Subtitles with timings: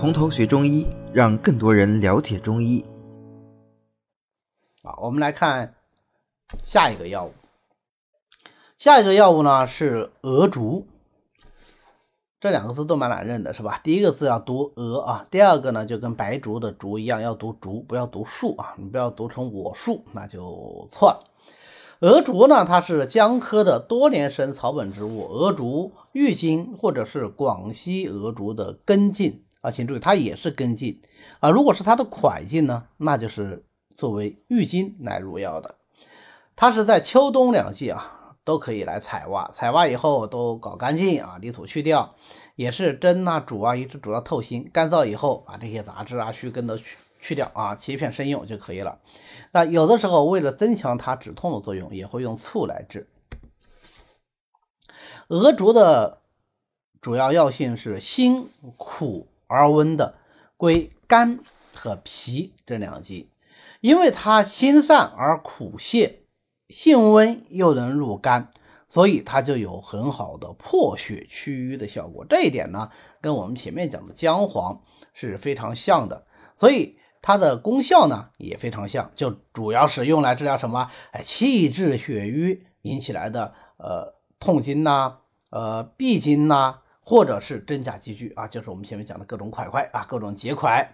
[0.00, 2.82] 从头学中医，让更多人了解中医。
[4.80, 5.74] 啊，我们来看
[6.64, 7.34] 下一个药物。
[8.78, 10.86] 下一个药物呢是鹅竹，
[12.40, 13.78] 这两个字都蛮难认的，是吧？
[13.84, 21.26] 第一个字要读鹅啊，第二个呢就跟白竹的竹一样，要读竹，不要读树啊，你不要读成我树，那就错了。
[22.00, 31.00] 鹅竹呢，它是姜科的多年生草本植物，鹅竹、郁金或者是广西鹅竹的根茎啊，请注意，它也是根茎
[31.40, 31.50] 啊。
[31.50, 33.64] 如果是它的块茎呢，那就是
[33.94, 35.76] 作为郁金来入药的。
[36.56, 42.14] 它是在秋冬两季啊，都可以来采挖，采挖以后都搞干净啊，泥土去掉，
[42.56, 46.96] 也是蒸啊、煮啊，一直煮到透心，干燥以后把这些杂质啊、须根都去。
[47.22, 48.98] 去掉啊，切片生用就可以了。
[49.52, 53.10] 那有的时候为了增强它止痛的作用，也会用醋来治。
[55.28, 56.22] 鹅竹的
[57.02, 60.14] 主要药性是辛苦而温的，
[60.56, 61.40] 归肝
[61.74, 63.28] 和脾这两经。
[63.80, 66.20] 因为它辛散而苦泻，
[66.68, 68.52] 性温又能入肝，
[68.88, 72.24] 所以它就有很好的破血祛瘀的效果。
[72.24, 72.90] 这一点呢，
[73.20, 74.80] 跟我们前面讲的姜黄
[75.12, 76.96] 是非常像的，所以。
[77.22, 80.90] 它的功效呢也非常像，就主要是用来治疗什么？
[81.12, 85.18] 哎，气滞血瘀引起来的呃痛经呐，
[85.50, 86.78] 呃闭经呐，
[87.10, 90.92] 或者是真假积聚啊，就是我们前面讲的各种块块啊，各种结块。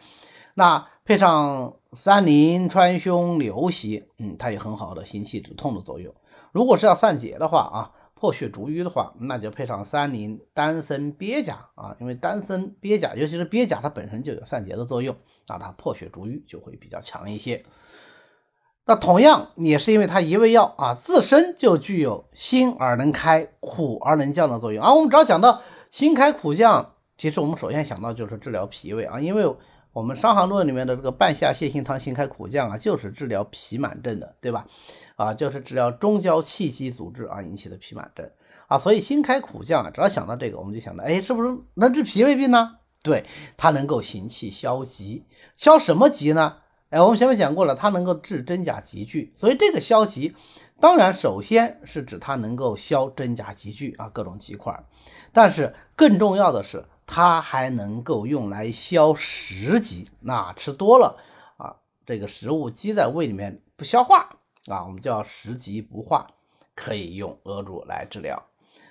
[0.55, 6.15] 那配上三苓、川芎、刘席，嗯，它有很好的行气止痛的作用。
[6.53, 7.93] 如果是要散结的话啊。
[8.19, 15.15] 破血逐瘀的话，那就配上三苓、丹参、鳖甲啊，因为丹参、鳖甲，尤其是鳖甲，它本身就有散结的作用，
[15.47, 17.63] 那它破血逐瘀就会比较强一些。
[18.87, 24.83] 那同样也是因为它一味药啊，自身就具有辛而能开、苦而能降的作用。
[24.83, 29.55] 而我们只要讲到辛开苦降，其实我们首先想到就是治疗脾胃啊，因为
[29.93, 34.67] 我们《伤寒论》里面的这个半夏泻心汤辛开苦降啊，就是治疗脾满症的，对吧？
[35.17, 38.31] 啊，就是治疗中焦气机阻滞啊引起的脾满症
[38.69, 42.77] 啊，所以辛开苦降啊，只要想到这个，我们就想到，哎，是不是能治脾胃病呢？
[43.03, 43.25] 对，
[43.57, 45.27] 它能够行气消积，
[45.57, 46.57] 消什么积呢？
[46.91, 50.35] 哎，我们前面讲过了，它能够治真假积聚，所以这个消积，
[50.81, 54.85] 当然首先是指它能够消真假积聚啊各种积块，
[55.33, 61.19] 但是更重要的是，它还能够用来消食积，那吃多了
[61.57, 61.77] 啊，
[62.07, 64.37] 这个食物积在胃里面不消化。
[64.69, 66.27] 啊，我们叫食积不化，
[66.75, 68.47] 可以用鹅竹来治疗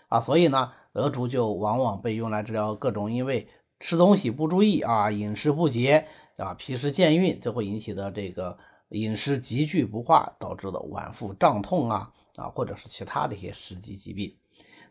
[0.07, 3.50] 啊，所以呢，鹅竹就往往被用来治疗各种因为
[3.81, 6.07] 吃东西不注意啊，饮食不节
[6.38, 8.57] 啊，脾湿健运，就会引起的这个
[8.90, 14.38] 饮食积聚不化导致的脘腹胀痛啊啊，或者是其他的一些食积疾病。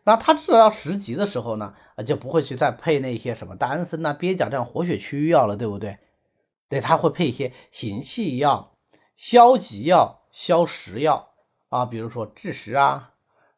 [0.03, 5.97] 那他治疗食积的时候呢，啊，就不会去再配那些什么丹参呐、鳖甲这样活血祛瘀药了，对不对？
[6.69, 8.77] 对，他会配一些行气药、
[9.15, 10.21] 消积药。
[10.35, 11.29] 消食药
[11.69, 13.13] 啊，比如说枳实啊、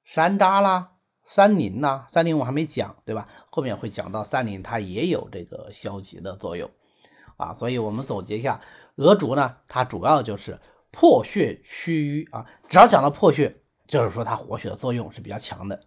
[0.06, 0.92] 山楂啦、
[1.26, 3.28] 三苓呐，三苓我还没讲，对吧？
[3.50, 6.70] 后面会讲到三苓，它也有这个消积的作用
[7.38, 7.54] 啊。
[7.54, 8.60] 所以我们总结一下，
[8.96, 10.60] 鹅竹呢，它主要就是
[10.92, 12.46] 破血祛瘀啊。
[12.68, 15.84] 只要讲到破血，就是说它活血的作用是比较强的。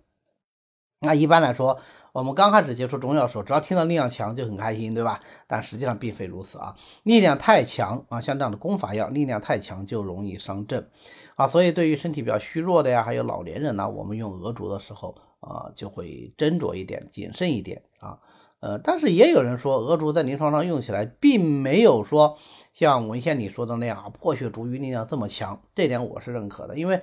[1.01, 1.79] 那一般来说。
[2.13, 5.21] 我们刚开始接触中药的时候，只要听到力量强就很开心，对吧？
[5.47, 6.75] 但实际上并非如此啊，
[7.05, 10.89] 力量太强啊，像这样的功法药，力量太强就容易伤正
[11.37, 11.47] 啊。
[11.47, 18.21] 所以对于身体比较虚弱的呀，还有老年人呢，我们用鹅竹的时候啊，就会斟酌一点，谨慎一点啊。
[18.61, 22.39] 呃，但是也有人说，鹅竹在临床上用起来，并没有说
[22.73, 27.03] 像文献里说的那样破血逐瘀力量这么强，这点我是认可的，因为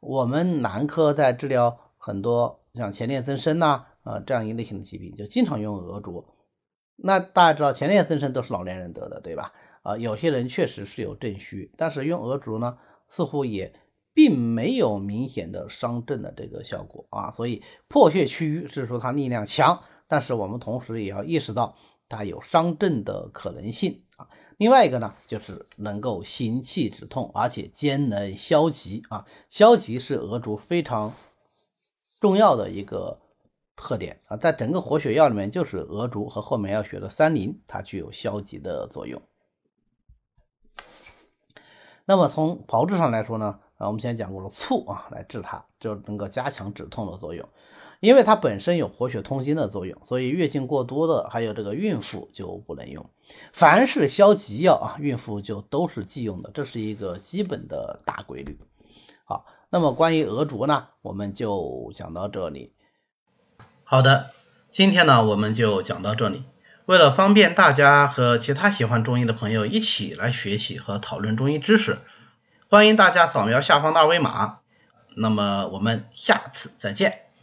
[0.00, 3.86] 我们男科在治疗很多像前列腺增生呐。
[4.06, 6.24] 啊，这样一类型的疾病就经常用鹅竹。
[6.94, 9.52] 那大家知道前列腺增生都是老年人得的，对吧？
[9.82, 13.72] 啊，有些人确实是有正虚，但是用鹅竹呢，似乎也
[14.16, 17.30] 并没有明显的伤正的这个效果啊。
[17.30, 21.76] 所以破血祛瘀是说它力量强，但是我们同时也要意识到
[22.08, 24.28] 它有伤正的可能性啊。
[24.56, 29.26] 另外一个呢，就是能够行气止痛，而且兼能消积啊。
[29.50, 31.12] 消积是鹅竹非常
[32.20, 33.20] 重要的一个。
[33.78, 39.20] 特点啊，在整个活血药里面，就是鹅竹和后面要学的三苓，它具有消积的作用。
[42.06, 47.48] 那么从炮制上来说呢，啊，我们先讲过了醋啊，来治它就能够加强止痛的作用，
[48.00, 53.08] 因为它本身有活血通经的作用，所以月经过多的还有这个孕妇就不能用。
[53.52, 58.58] 凡是消积药啊，孕妇就都是忌用的，这是一个基本的大规律。
[59.24, 62.72] 好，那么关于鹅竹呢，我们就讲到这里。
[63.84, 64.30] 好的，
[64.70, 66.44] 今天呢我们就讲到这里。
[66.86, 71.98] 为了方便大家和其他喜欢中医的朋友一起来学习和讨论中医知识，
[72.68, 74.58] 欢迎大家扫描下方的二维码。
[75.14, 77.25] 那么我们下次再见。